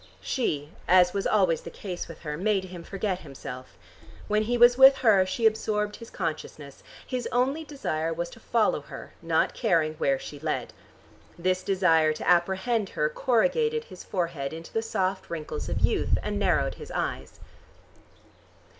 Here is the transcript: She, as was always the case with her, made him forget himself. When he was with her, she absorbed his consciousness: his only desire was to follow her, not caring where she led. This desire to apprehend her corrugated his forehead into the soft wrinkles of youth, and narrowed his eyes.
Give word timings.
She, 0.21 0.71
as 0.87 1.13
was 1.13 1.27
always 1.27 1.61
the 1.61 1.69
case 1.69 2.07
with 2.07 2.21
her, 2.21 2.35
made 2.35 2.63
him 2.65 2.83
forget 2.83 3.19
himself. 3.19 3.77
When 4.27 4.41
he 4.41 4.57
was 4.57 4.75
with 4.75 4.95
her, 5.05 5.27
she 5.27 5.45
absorbed 5.45 5.97
his 5.97 6.09
consciousness: 6.09 6.81
his 7.05 7.27
only 7.31 7.63
desire 7.63 8.11
was 8.11 8.31
to 8.31 8.39
follow 8.39 8.81
her, 8.81 9.13
not 9.21 9.53
caring 9.53 9.93
where 9.99 10.17
she 10.17 10.39
led. 10.39 10.73
This 11.37 11.61
desire 11.61 12.13
to 12.13 12.27
apprehend 12.27 12.89
her 12.89 13.09
corrugated 13.09 13.83
his 13.83 14.03
forehead 14.03 14.53
into 14.53 14.73
the 14.73 14.81
soft 14.81 15.29
wrinkles 15.29 15.69
of 15.69 15.81
youth, 15.81 16.17
and 16.23 16.39
narrowed 16.39 16.73
his 16.81 16.89
eyes. 16.89 17.39